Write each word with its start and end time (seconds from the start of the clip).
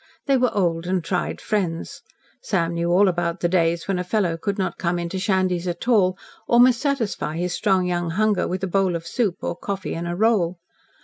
They 0.25 0.35
were 0.35 0.49
old 0.57 0.87
and 0.87 1.03
tried 1.03 1.39
friends. 1.39 2.01
Sam 2.41 2.73
knew 2.73 2.89
all 2.91 3.07
about 3.07 3.39
the 3.39 3.47
days 3.47 3.87
when 3.87 3.99
a 3.99 4.03
fellow 4.03 4.35
could 4.35 4.57
not 4.57 4.79
come 4.79 4.97
into 4.97 5.19
Shandy's 5.19 5.67
at 5.67 5.87
all, 5.87 6.17
or 6.47 6.59
must 6.59 6.81
satisfy 6.81 7.37
his 7.37 7.53
strong 7.53 7.85
young 7.85 8.09
hunger 8.09 8.47
with 8.47 8.63
a 8.63 8.67
bowl 8.67 8.95
of 8.95 9.05
soup, 9.05 9.35
or 9.43 9.55
coffee 9.55 9.93
and 9.93 10.07
a 10.07 10.15
roll. 10.15 10.57